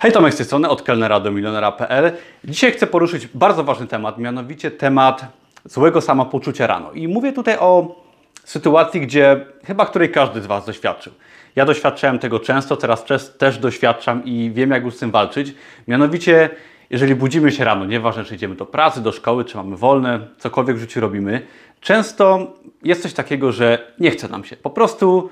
Hej, 0.00 0.12
Tomek 0.12 0.34
z 0.34 0.36
tej 0.36 0.46
strony, 0.46 0.68
od 0.68 0.82
kelnera 0.82 1.20
do 1.20 1.30
milionera.pl. 1.30 2.12
Dzisiaj 2.44 2.72
chcę 2.72 2.86
poruszyć 2.86 3.26
bardzo 3.26 3.64
ważny 3.64 3.86
temat, 3.86 4.18
mianowicie 4.18 4.70
temat 4.70 5.24
złego 5.64 6.00
samopoczucia 6.00 6.66
rano. 6.66 6.92
I 6.92 7.08
mówię 7.08 7.32
tutaj 7.32 7.56
o 7.58 7.96
sytuacji, 8.44 9.00
gdzie 9.00 9.46
chyba 9.64 9.86
której 9.86 10.10
każdy 10.10 10.42
z 10.42 10.46
Was 10.46 10.66
doświadczył. 10.66 11.12
Ja 11.56 11.64
doświadczałem 11.64 12.18
tego 12.18 12.40
często, 12.40 12.76
teraz 12.76 13.04
też 13.38 13.58
doświadczam 13.58 14.24
i 14.24 14.50
wiem, 14.54 14.70
jak 14.70 14.84
już 14.84 14.94
z 14.94 14.98
tym 14.98 15.10
walczyć. 15.10 15.54
Mianowicie, 15.88 16.50
jeżeli 16.90 17.14
budzimy 17.14 17.52
się 17.52 17.64
rano, 17.64 17.84
nieważne 17.84 18.24
czy 18.24 18.34
idziemy 18.34 18.54
do 18.54 18.66
pracy, 18.66 19.02
do 19.02 19.12
szkoły, 19.12 19.44
czy 19.44 19.56
mamy 19.56 19.76
wolne, 19.76 20.20
cokolwiek 20.38 20.76
w 20.76 20.80
życiu 20.80 21.00
robimy, 21.00 21.46
często 21.80 22.52
jest 22.82 23.02
coś 23.02 23.12
takiego, 23.12 23.52
że 23.52 23.92
nie 24.00 24.10
chce 24.10 24.28
nam 24.28 24.44
się. 24.44 24.56
Po 24.56 24.70
prostu 24.70 25.30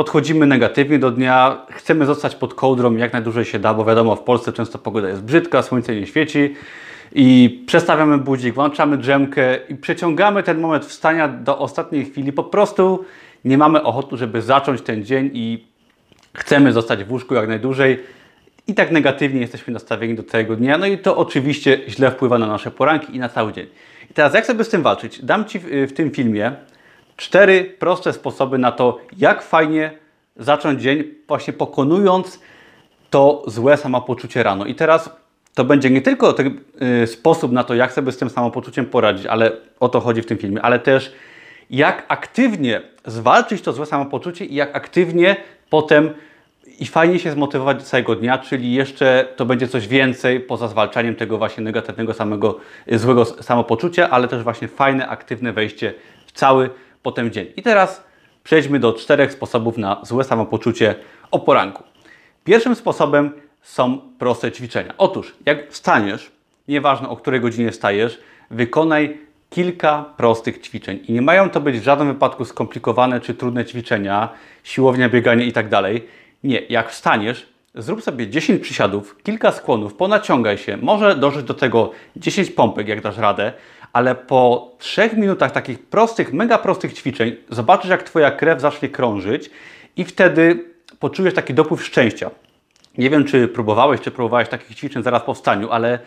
podchodzimy 0.00 0.46
negatywnie 0.46 0.98
do 0.98 1.10
dnia, 1.10 1.66
chcemy 1.70 2.06
zostać 2.06 2.34
pod 2.34 2.54
kołdrą 2.54 2.96
jak 2.96 3.12
najdłużej 3.12 3.44
się 3.44 3.58
da, 3.58 3.74
bo 3.74 3.84
wiadomo, 3.84 4.16
w 4.16 4.22
Polsce 4.22 4.52
często 4.52 4.78
pogoda 4.78 5.08
jest 5.08 5.22
brzydka, 5.22 5.62
słońce 5.62 5.94
nie 5.94 6.06
świeci 6.06 6.54
i 7.12 7.58
przestawiamy 7.66 8.18
budzik, 8.18 8.54
włączamy 8.54 8.98
drzemkę 8.98 9.58
i 9.68 9.74
przeciągamy 9.74 10.42
ten 10.42 10.60
moment 10.60 10.86
wstania 10.86 11.28
do 11.28 11.58
ostatniej 11.58 12.04
chwili. 12.04 12.32
Po 12.32 12.44
prostu 12.44 13.04
nie 13.44 13.58
mamy 13.58 13.82
ochoty, 13.82 14.16
żeby 14.16 14.42
zacząć 14.42 14.82
ten 14.82 15.04
dzień 15.04 15.30
i 15.32 15.64
chcemy 16.34 16.72
zostać 16.72 17.04
w 17.04 17.12
łóżku 17.12 17.34
jak 17.34 17.48
najdłużej 17.48 17.98
i 18.66 18.74
tak 18.74 18.90
negatywnie 18.90 19.40
jesteśmy 19.40 19.72
nastawieni 19.72 20.14
do 20.14 20.22
całego 20.22 20.56
dnia. 20.56 20.78
No 20.78 20.86
i 20.86 20.98
to 20.98 21.16
oczywiście 21.16 21.80
źle 21.88 22.10
wpływa 22.10 22.38
na 22.38 22.46
nasze 22.46 22.70
poranki 22.70 23.16
i 23.16 23.18
na 23.18 23.28
cały 23.28 23.52
dzień. 23.52 23.66
I 24.10 24.14
teraz 24.14 24.34
jak 24.34 24.46
sobie 24.46 24.64
z 24.64 24.68
tym 24.68 24.82
walczyć? 24.82 25.24
Dam 25.24 25.44
Ci 25.44 25.58
w, 25.58 25.64
w 25.88 25.92
tym 25.92 26.10
filmie 26.10 26.52
cztery 27.20 27.76
proste 27.78 28.12
sposoby 28.12 28.58
na 28.58 28.72
to, 28.72 28.98
jak 29.18 29.42
fajnie 29.42 29.90
zacząć 30.36 30.82
dzień, 30.82 31.04
właśnie 31.28 31.52
pokonując 31.52 32.40
to 33.10 33.42
złe 33.46 33.76
samopoczucie 33.76 34.42
rano. 34.42 34.64
I 34.64 34.74
teraz 34.74 35.10
to 35.54 35.64
będzie 35.64 35.90
nie 35.90 36.02
tylko 36.02 36.32
ten 36.32 36.60
y, 37.02 37.06
sposób 37.06 37.52
na 37.52 37.64
to, 37.64 37.74
jak 37.74 37.92
sobie 37.92 38.12
z 38.12 38.18
tym 38.18 38.30
samopoczuciem 38.30 38.86
poradzić, 38.86 39.26
ale 39.26 39.52
o 39.80 39.88
to 39.88 40.00
chodzi 40.00 40.22
w 40.22 40.26
tym 40.26 40.38
filmie, 40.38 40.62
ale 40.62 40.78
też 40.78 41.12
jak 41.70 42.04
aktywnie 42.08 42.80
zwalczyć 43.06 43.62
to 43.62 43.72
złe 43.72 43.86
samopoczucie 43.86 44.44
i 44.44 44.54
jak 44.54 44.76
aktywnie 44.76 45.36
potem 45.70 46.10
i 46.78 46.86
fajnie 46.86 47.18
się 47.18 47.30
zmotywować 47.30 47.76
do 47.76 47.82
całego 47.82 48.16
dnia, 48.16 48.38
czyli 48.38 48.74
jeszcze 48.74 49.28
to 49.36 49.46
będzie 49.46 49.68
coś 49.68 49.88
więcej 49.88 50.40
poza 50.40 50.68
zwalczaniem 50.68 51.16
tego 51.16 51.38
właśnie 51.38 51.64
negatywnego 51.64 52.14
samego 52.14 52.58
y, 52.92 52.98
złego 52.98 53.24
samopoczucia, 53.24 54.10
ale 54.10 54.28
też 54.28 54.42
właśnie 54.42 54.68
fajne, 54.68 55.08
aktywne 55.08 55.52
wejście 55.52 55.94
w 56.26 56.32
cały 56.32 56.70
potem 57.02 57.30
dzień. 57.30 57.46
I 57.56 57.62
teraz 57.62 58.04
przejdźmy 58.44 58.78
do 58.78 58.92
czterech 58.92 59.32
sposobów 59.32 59.78
na 59.78 60.00
złe 60.02 60.24
samopoczucie 60.24 60.94
o 61.30 61.38
poranku. 61.38 61.82
Pierwszym 62.44 62.74
sposobem 62.74 63.32
są 63.62 64.00
proste 64.18 64.52
ćwiczenia. 64.52 64.94
Otóż, 64.98 65.34
jak 65.46 65.72
wstaniesz, 65.72 66.30
nieważne 66.68 67.08
o 67.08 67.16
której 67.16 67.40
godzinie 67.40 67.70
wstajesz, 67.70 68.20
wykonaj 68.50 69.18
kilka 69.50 70.04
prostych 70.16 70.60
ćwiczeń. 70.60 71.00
I 71.08 71.12
nie 71.12 71.22
mają 71.22 71.50
to 71.50 71.60
być 71.60 71.80
w 71.80 71.82
żadnym 71.82 72.08
wypadku 72.08 72.44
skomplikowane 72.44 73.20
czy 73.20 73.34
trudne 73.34 73.64
ćwiczenia, 73.64 74.28
siłownia, 74.62 75.08
bieganie 75.08 75.44
i 75.44 75.52
tak. 75.52 75.66
Nie, 76.44 76.60
jak 76.60 76.90
wstaniesz, 76.90 77.48
zrób 77.74 78.02
sobie 78.02 78.28
10 78.28 78.62
przysiadów, 78.62 79.16
kilka 79.22 79.52
skłonów, 79.52 79.94
ponaciągaj 79.94 80.58
się, 80.58 80.76
może 80.76 81.16
dążyć 81.16 81.42
do 81.42 81.54
tego 81.54 81.90
10 82.16 82.50
pompek, 82.50 82.88
jak 82.88 83.00
dasz 83.00 83.18
radę, 83.18 83.52
ale 83.92 84.14
po 84.14 84.72
3 84.78 85.10
minutach 85.16 85.52
takich 85.52 85.78
prostych, 85.78 86.32
mega 86.32 86.58
prostych 86.58 86.92
ćwiczeń 86.92 87.36
zobaczysz, 87.50 87.90
jak 87.90 88.02
Twoja 88.02 88.30
krew 88.30 88.60
zacznie 88.60 88.88
krążyć 88.88 89.50
i 89.96 90.04
wtedy 90.04 90.64
poczujesz 90.98 91.34
taki 91.34 91.54
dopływ 91.54 91.84
szczęścia. 91.84 92.30
Nie 92.98 93.10
wiem, 93.10 93.24
czy 93.24 93.48
próbowałeś, 93.48 94.00
czy 94.00 94.10
próbowałeś 94.10 94.48
takich 94.48 94.76
ćwiczeń 94.76 95.02
zaraz 95.02 95.22
po 95.22 95.34
wstaniu, 95.34 95.70
ale 95.70 95.98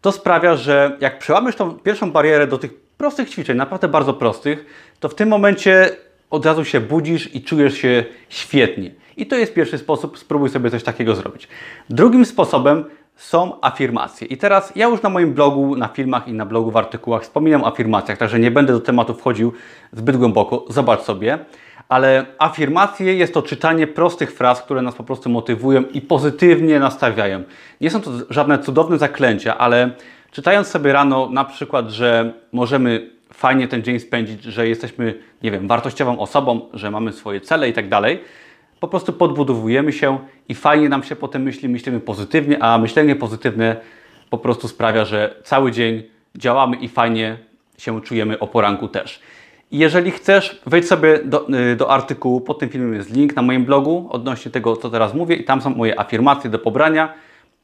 to 0.00 0.12
sprawia, 0.12 0.56
że 0.56 0.96
jak 1.00 1.18
przełamiesz 1.18 1.56
tą 1.56 1.74
pierwszą 1.74 2.10
barierę 2.12 2.46
do 2.46 2.58
tych 2.58 2.74
prostych 2.74 3.30
ćwiczeń, 3.30 3.56
naprawdę 3.56 3.88
bardzo 3.88 4.14
prostych, 4.14 4.66
to 5.00 5.08
w 5.08 5.14
tym 5.14 5.28
momencie 5.28 5.90
od 6.30 6.46
razu 6.46 6.64
się 6.64 6.80
budzisz 6.80 7.34
i 7.34 7.42
czujesz 7.42 7.74
się 7.74 8.04
świetnie. 8.28 8.90
I 9.20 9.26
to 9.26 9.36
jest 9.36 9.54
pierwszy 9.54 9.78
sposób, 9.78 10.18
spróbuj 10.18 10.48
sobie 10.48 10.70
coś 10.70 10.82
takiego 10.82 11.14
zrobić. 11.14 11.48
Drugim 11.90 12.26
sposobem 12.26 12.84
są 13.16 13.60
afirmacje. 13.60 14.26
I 14.26 14.36
teraz 14.36 14.72
ja 14.76 14.86
już 14.86 15.02
na 15.02 15.08
moim 15.08 15.34
blogu, 15.34 15.76
na 15.76 15.88
filmach 15.88 16.28
i 16.28 16.32
na 16.32 16.46
blogu 16.46 16.70
w 16.70 16.76
artykułach 16.76 17.22
wspominam 17.22 17.64
o 17.64 17.66
afirmacjach, 17.66 18.18
także 18.18 18.38
nie 18.38 18.50
będę 18.50 18.72
do 18.72 18.80
tematu 18.80 19.14
wchodził 19.14 19.52
zbyt 19.92 20.16
głęboko. 20.16 20.64
Zobacz 20.68 21.00
sobie. 21.00 21.38
Ale 21.88 22.26
afirmacje 22.38 23.14
jest 23.14 23.34
to 23.34 23.42
czytanie 23.42 23.86
prostych 23.86 24.32
fraz, 24.32 24.62
które 24.62 24.82
nas 24.82 24.94
po 24.94 25.04
prostu 25.04 25.30
motywują 25.30 25.82
i 25.82 26.00
pozytywnie 26.00 26.80
nastawiają. 26.80 27.42
Nie 27.80 27.90
są 27.90 28.00
to 28.00 28.10
żadne 28.30 28.58
cudowne 28.58 28.98
zaklęcia, 28.98 29.58
ale 29.58 29.90
czytając 30.30 30.68
sobie 30.68 30.92
rano 30.92 31.28
na 31.32 31.44
przykład, 31.44 31.90
że 31.90 32.32
możemy 32.52 33.10
fajnie 33.32 33.68
ten 33.68 33.82
dzień 33.82 34.00
spędzić, 34.00 34.44
że 34.44 34.68
jesteśmy, 34.68 35.14
nie 35.42 35.50
wiem, 35.50 35.68
wartościową 35.68 36.18
osobą, 36.18 36.60
że 36.74 36.90
mamy 36.90 37.12
swoje 37.12 37.40
cele 37.40 37.68
i 37.68 37.72
tak 37.72 37.88
dalej, 37.88 38.20
po 38.80 38.88
prostu 38.88 39.12
podbudowujemy 39.12 39.92
się 39.92 40.18
i 40.48 40.54
fajnie 40.54 40.88
nam 40.88 41.02
się 41.02 41.16
potem 41.16 41.42
myśli, 41.42 41.68
myślimy 41.68 42.00
pozytywnie, 42.00 42.62
a 42.62 42.78
myślenie 42.78 43.16
pozytywne 43.16 43.76
po 44.30 44.38
prostu 44.38 44.68
sprawia, 44.68 45.04
że 45.04 45.34
cały 45.44 45.72
dzień 45.72 46.02
działamy 46.34 46.76
i 46.76 46.88
fajnie 46.88 47.38
się 47.78 48.00
czujemy 48.00 48.38
o 48.38 48.46
poranku 48.46 48.88
też. 48.88 49.20
Jeżeli 49.72 50.10
chcesz, 50.10 50.60
wejdź 50.66 50.86
sobie 50.86 51.18
do, 51.24 51.48
y, 51.72 51.76
do 51.76 51.90
artykułu, 51.90 52.40
pod 52.40 52.58
tym 52.58 52.68
filmem 52.68 52.94
jest 52.94 53.10
link 53.10 53.36
na 53.36 53.42
moim 53.42 53.64
blogu 53.64 54.08
odnośnie 54.10 54.50
tego, 54.50 54.76
co 54.76 54.90
teraz 54.90 55.14
mówię 55.14 55.36
i 55.36 55.44
tam 55.44 55.62
są 55.62 55.70
moje 55.70 56.00
afirmacje 56.00 56.50
do 56.50 56.58
pobrania. 56.58 57.14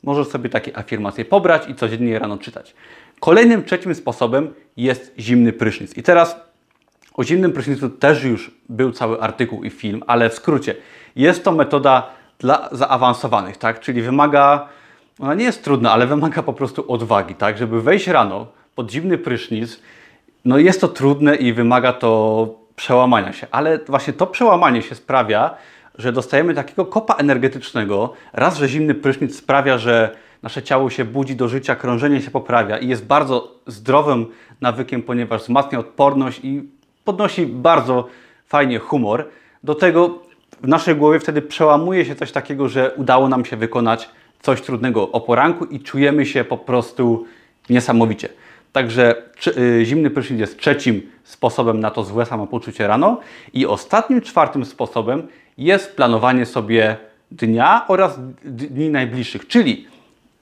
Możesz 0.04 0.28
sobie 0.28 0.50
takie 0.50 0.78
afirmacje 0.78 1.24
pobrać 1.24 1.68
i 1.68 1.74
codziennie 1.74 2.18
rano 2.18 2.38
czytać. 2.38 2.74
Kolejnym, 3.20 3.64
trzecim 3.64 3.94
sposobem 3.94 4.54
jest 4.76 5.14
zimny 5.18 5.52
prysznic. 5.52 5.96
I 5.96 6.02
teraz 6.02 6.45
o 7.16 7.24
zimnym 7.24 7.52
prysznicu 7.52 7.90
też 7.90 8.24
już 8.24 8.50
był 8.68 8.92
cały 8.92 9.20
artykuł 9.20 9.64
i 9.64 9.70
film, 9.70 10.02
ale 10.06 10.30
w 10.30 10.34
skrócie, 10.34 10.74
jest 11.16 11.44
to 11.44 11.52
metoda 11.52 12.10
dla 12.38 12.68
zaawansowanych, 12.72 13.56
tak? 13.56 13.80
Czyli 13.80 14.02
wymaga, 14.02 14.68
ona 15.20 15.34
nie 15.34 15.44
jest 15.44 15.64
trudna, 15.64 15.92
ale 15.92 16.06
wymaga 16.06 16.42
po 16.42 16.52
prostu 16.52 16.92
odwagi, 16.92 17.34
tak? 17.34 17.58
Żeby 17.58 17.82
wejść 17.82 18.06
rano 18.06 18.46
pod 18.74 18.90
zimny 18.90 19.18
prysznic, 19.18 19.80
no 20.44 20.58
jest 20.58 20.80
to 20.80 20.88
trudne 20.88 21.36
i 21.36 21.52
wymaga 21.52 21.92
to 21.92 22.54
przełamania 22.76 23.32
się, 23.32 23.46
ale 23.50 23.78
właśnie 23.86 24.12
to 24.12 24.26
przełamanie 24.26 24.82
się 24.82 24.94
sprawia, 24.94 25.54
że 25.98 26.12
dostajemy 26.12 26.54
takiego 26.54 26.86
kopa 26.86 27.14
energetycznego. 27.14 28.12
Raz, 28.32 28.58
że 28.58 28.68
zimny 28.68 28.94
prysznic 28.94 29.36
sprawia, 29.36 29.78
że 29.78 30.16
nasze 30.42 30.62
ciało 30.62 30.90
się 30.90 31.04
budzi 31.04 31.36
do 31.36 31.48
życia, 31.48 31.76
krążenie 31.76 32.22
się 32.22 32.30
poprawia 32.30 32.78
i 32.78 32.88
jest 32.88 33.06
bardzo 33.06 33.60
zdrowym 33.66 34.26
nawykiem, 34.60 35.02
ponieważ 35.02 35.42
wzmacnia 35.42 35.78
odporność 35.78 36.40
i 36.44 36.75
podnosi 37.06 37.46
bardzo 37.46 38.06
fajnie 38.46 38.78
humor. 38.78 39.28
Do 39.64 39.74
tego 39.74 40.18
w 40.62 40.68
naszej 40.68 40.96
głowie 40.96 41.20
wtedy 41.20 41.42
przełamuje 41.42 42.04
się 42.04 42.14
coś 42.14 42.32
takiego, 42.32 42.68
że 42.68 42.90
udało 42.96 43.28
nam 43.28 43.44
się 43.44 43.56
wykonać 43.56 44.08
coś 44.40 44.62
trudnego 44.62 45.12
o 45.12 45.20
poranku 45.20 45.64
i 45.64 45.80
czujemy 45.80 46.26
się 46.26 46.44
po 46.44 46.58
prostu 46.58 47.26
niesamowicie. 47.70 48.28
Także 48.72 49.22
y, 49.46 49.84
zimny 49.84 50.10
prysznic 50.10 50.40
jest 50.40 50.58
trzecim 50.58 51.02
sposobem 51.24 51.80
na 51.80 51.90
to 51.90 52.04
złe 52.04 52.26
samopoczucie 52.26 52.86
rano. 52.86 53.20
I 53.52 53.66
ostatnim, 53.66 54.20
czwartym 54.20 54.64
sposobem 54.64 55.28
jest 55.58 55.96
planowanie 55.96 56.46
sobie 56.46 56.96
dnia 57.30 57.84
oraz 57.88 58.20
dni 58.44 58.90
najbliższych. 58.90 59.46
Czyli 59.46 59.86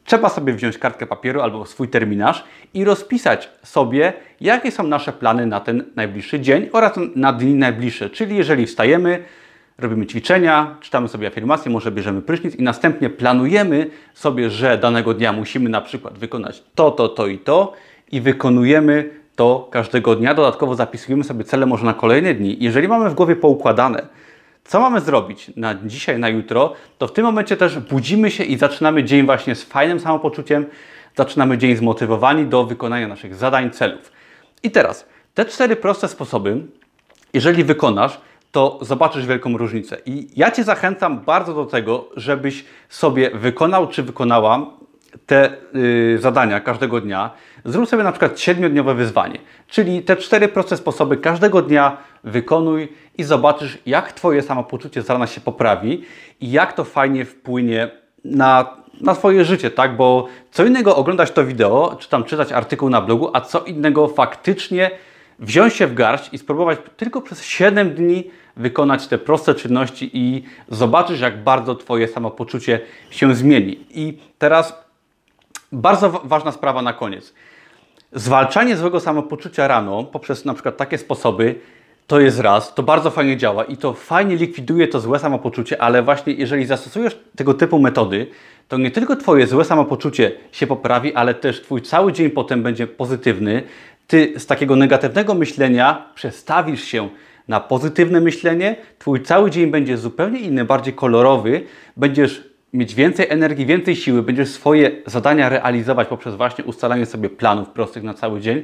trzeba 0.05 0.29
sobie 0.29 0.53
wziąć 0.53 0.79
kartkę 0.79 1.07
papieru 1.07 1.41
albo 1.41 1.67
swój 1.67 1.89
terminarz 1.89 2.45
i 2.75 2.85
rozpisać 2.85 3.51
sobie, 3.63 4.13
jakie 4.41 4.71
są 4.71 4.83
nasze 4.83 5.13
plany 5.13 5.47
na 5.47 5.61
ten 5.61 5.85
najbliższy 5.97 6.41
dzień 6.41 6.69
oraz 6.73 6.93
na 7.17 7.33
dni 7.33 7.55
najbliższe. 7.55 8.11
Czyli 8.11 8.37
jeżeli 8.37 8.67
wstajemy, 8.67 9.25
robimy 9.79 10.07
ćwiczenia, 10.07 10.77
czytamy 10.81 11.09
sobie 11.09 11.27
afirmacje, 11.27 11.71
może 11.71 11.93
bierzemy 11.93 12.23
prysznic 12.23 12.55
i 12.55 12.63
następnie 12.63 13.11
planujemy 13.11 13.91
sobie, 14.15 14.51
że 14.51 14.79
danego 14.79 15.15
dnia 15.15 15.33
musimy 15.33 15.71
na 15.71 15.81
przykład 15.81 16.19
wykonać 16.19 16.63
to, 16.75 16.91
to, 16.91 17.09
to 17.09 17.27
i 17.27 17.39
to 17.39 17.73
i 18.13 18.21
wykonujemy 18.21 19.11
to 19.37 19.69
każdego 19.71 20.17
dnia. 20.17 20.35
Dodatkowo 20.35 20.75
zapisujemy 20.75 21.25
sobie 21.25 21.45
cele 21.45 21.67
może 21.67 21.85
na 21.85 21.95
kolejne 21.95 22.35
dni. 22.35 22.57
Jeżeli 22.61 22.89
mamy 22.89 23.11
w 23.11 23.15
głowie 23.15 23.37
poukładane, 23.37 24.07
co 24.65 24.81
mamy 24.81 25.01
zrobić 25.01 25.51
na 25.57 25.75
dzisiaj, 25.75 26.19
na 26.19 26.29
jutro, 26.29 26.73
to 26.99 27.07
w 27.07 27.13
tym 27.13 27.25
momencie 27.25 27.57
też 27.57 27.79
budzimy 27.79 28.31
się 28.31 28.45
i 28.45 28.59
zaczynamy 28.59 29.05
dzień 29.05 29.27
właśnie 29.27 29.55
z 29.55 29.65
fajnym 29.65 30.01
samopoczuciem, 30.01 30.67
zaczynamy 31.17 31.59
dzień 31.59 31.77
zmotywowani 31.77 32.47
do 32.47 32.65
wykonania 32.65 33.09
naszych 33.09 33.35
zadań, 33.35 33.71
celów. 33.71 34.13
I 34.63 34.71
teraz 34.71 35.07
te 35.35 35.45
cztery 35.45 35.77
proste 35.77 36.09
sposoby, 36.09 36.67
jeżeli 37.33 37.65
wykonasz, 37.65 38.21
to 38.53 38.79
zobaczysz 38.83 39.27
wielką 39.27 39.57
różnicę. 39.57 39.97
I 40.07 40.29
ja 40.37 40.51
Cię 40.51 40.65
zachęcam 40.65 41.21
bardzo 41.21 41.55
do 41.55 41.67
tego, 41.67 42.09
żebyś 42.17 42.65
sobie 42.89 43.31
wykonał 43.31 43.89
czy 43.89 44.03
wykonała 44.03 44.67
te 45.27 45.51
y, 45.75 46.19
zadania 46.21 46.61
każdego 46.61 47.01
dnia, 47.01 47.31
zrób 47.65 47.89
sobie 47.89 48.03
na 48.03 48.13
przykład 48.13 48.41
siedmiodniowe 48.41 48.95
wyzwanie. 48.95 49.39
Czyli 49.69 50.03
te 50.03 50.17
cztery 50.17 50.49
proste 50.49 50.77
sposoby 50.77 51.17
każdego 51.17 51.63
dnia 51.63 51.97
wykonuj 52.25 52.93
i 53.19 53.25
zobaczysz, 53.25 53.79
jak 53.87 54.13
Twoje 54.13 54.43
samopoczucie 54.43 55.03
z 55.03 55.11
rana 55.11 55.27
się 55.27 55.41
poprawi 55.41 56.05
i 56.41 56.51
jak 56.51 56.73
to 56.73 56.85
fajnie 56.85 57.25
wpłynie 57.25 57.91
na 58.25 58.85
na 59.01 59.15
swoje 59.15 59.45
życie, 59.45 59.71
tak? 59.71 59.97
Bo 59.97 60.27
co 60.51 60.65
innego 60.65 60.97
oglądać 60.97 61.31
to 61.31 61.45
wideo, 61.45 61.97
czy 61.99 62.09
tam 62.09 62.25
czytać 62.25 62.53
artykuł 62.53 62.91
na 62.91 63.01
blogu, 63.01 63.31
a 63.33 63.41
co 63.41 63.61
innego 63.61 64.09
faktycznie 64.09 64.91
wziąć 65.39 65.75
się 65.75 65.87
w 65.87 65.95
garść 65.95 66.29
i 66.33 66.39
spróbować 66.39 66.79
tylko 66.97 67.21
przez 67.21 67.45
7 67.45 67.95
dni 67.95 68.31
wykonać 68.57 69.07
te 69.07 69.19
proste 69.19 69.55
czynności 69.55 70.11
i 70.13 70.45
zobaczysz, 70.69 71.21
jak 71.21 71.43
bardzo 71.43 71.75
Twoje 71.75 72.09
samopoczucie 72.09 72.81
się 73.11 73.35
zmieni. 73.35 73.87
I 73.91 74.19
teraz 74.39 74.84
bardzo 75.75 76.11
ważna 76.25 76.53
sprawa 76.53 76.83
na 76.83 76.93
koniec. 76.93 77.35
Zwalczanie 78.13 78.77
złego 78.77 79.01
samopoczucia 79.01 79.69
rano 79.69 80.05
poprzez 80.05 80.45
na 80.45 80.55
przykład 80.55 80.77
takie 80.77 80.99
sposoby 80.99 81.55
to 82.07 82.21
jest 82.21 82.41
raz, 82.41 82.75
to 82.75 82.83
bardzo 82.83 83.11
fajnie 83.11 83.37
działa 83.37 83.65
i 83.65 83.77
to 83.77 83.93
fajnie 83.93 84.37
likwiduje 84.37 84.89
to 84.89 85.01
złe 85.01 85.19
samopoczucie, 85.19 85.83
ale 85.83 86.03
właśnie 86.03 86.33
jeżeli 86.33 86.67
zastosujesz 86.67 87.19
tego 87.37 87.55
typu 87.55 87.79
metody, 87.79 88.27
to 88.69 88.79
nie 88.79 88.91
tylko 88.91 89.17
Twoje 89.17 89.47
złe 89.47 89.65
samopoczucie 89.65 90.33
się 90.53 90.67
poprawi, 90.67 91.15
ale 91.15 91.35
też 91.35 91.63
Twój 91.63 91.83
cały 91.83 92.13
dzień 92.13 92.31
potem 92.31 92.63
będzie 92.63 92.87
pozytywny. 92.87 93.63
Ty 94.07 94.35
z 94.37 94.47
takiego 94.47 94.77
negatywnego 94.77 95.35
myślenia 95.35 96.09
przestawisz 96.15 96.85
się 96.85 97.09
na 97.49 97.61
pozytywne 97.61 98.21
myślenie, 98.21 98.77
Twój 98.99 99.23
cały 99.23 99.51
dzień 99.51 99.71
będzie 99.71 99.99
zupełnie 99.99 100.39
inny, 100.39 100.65
bardziej 100.65 100.95
kolorowy, 100.95 101.65
będziesz 101.97 102.54
mieć 102.75 102.95
więcej 102.95 103.27
energii, 103.29 103.67
więcej 103.67 103.97
siły, 103.97 104.23
będziesz 104.23 104.49
swoje 104.49 104.91
zadania 105.07 105.49
realizować 105.49 106.09
poprzez 106.09 106.35
właśnie 106.35 106.65
ustalanie 106.65 107.07
sobie 107.07 107.31
planów 107.31 107.69
prostych 107.69 108.03
na 108.03 108.15
cały 108.15 108.41
dzień 108.41 108.63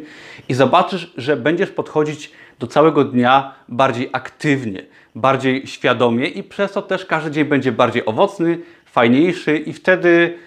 i 0.49 0.55
zobaczysz, 0.55 1.13
że 1.17 1.37
będziesz 1.37 1.71
podchodzić 1.71 2.33
do 2.59 2.67
całego 2.67 3.05
dnia 3.05 3.55
bardziej 3.69 4.09
aktywnie, 4.13 4.83
bardziej 5.15 5.67
świadomie 5.67 6.27
i 6.27 6.43
przez 6.43 6.73
to 6.73 6.83
też 6.83 7.07
każdy 7.07 7.31
dzień 7.31 7.45
będzie 7.45 7.73
bardziej 7.73 8.07
owocny, 8.07 8.59
fajniejszy 8.85 9.57
i 9.57 9.73
wtedy 9.73 10.39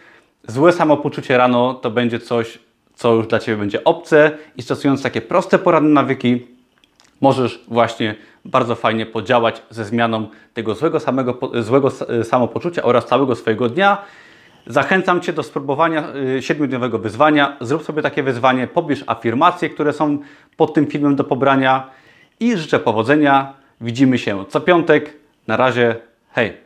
złe 0.48 0.74
samopoczucie 0.74 1.38
rano 1.38 1.74
to 1.74 1.92
będzie 1.92 2.19
coś, 2.19 2.60
co 2.95 3.13
już 3.13 3.27
dla 3.27 3.39
Ciebie 3.39 3.57
będzie 3.57 3.83
obce 3.83 4.31
i 4.57 4.62
stosując 4.62 5.04
takie 5.04 5.21
proste 5.21 5.60
poradne 5.60 5.89
nawyki, 5.89 6.48
możesz 7.24 7.64
właśnie 7.68 8.16
bardzo 8.46 8.75
fajnie 8.75 9.06
podziałać 9.06 9.62
ze 9.70 9.86
zmianą 9.86 10.28
tego 10.54 10.75
złego, 10.75 11.00
samego, 11.00 11.40
złego 11.62 11.92
samopoczucia 12.24 12.84
oraz 12.84 13.06
całego 13.06 13.36
swojego 13.36 13.70
dnia. 13.70 13.98
Zachęcam 14.68 15.22
Cię 15.22 15.34
do 15.34 15.44
spróbowania 15.44 16.04
y, 16.38 16.42
siedmiodniowego 16.42 17.00
wyzwania. 17.00 17.58
Zrób 17.62 17.84
sobie 17.84 18.02
takie 18.02 18.24
wyzwanie, 18.24 18.68
pobierz 18.68 19.04
afirmacje, 19.08 19.70
które 19.70 19.94
są 19.94 20.18
pod 20.58 20.74
tym 20.74 20.88
filmem 20.88 21.16
do 21.16 21.24
pobrania 21.24 21.90
i 22.40 22.58
życzę 22.58 22.80
powodzenia. 22.80 23.54
Widzimy 23.81 24.18
się 24.18 24.46
co 24.50 24.62
piątek. 24.62 25.14
Na 25.48 25.58
razie, 25.58 25.96
hej! 26.31 26.62